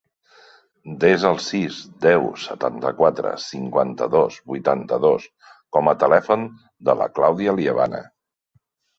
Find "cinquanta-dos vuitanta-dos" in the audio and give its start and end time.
3.43-5.27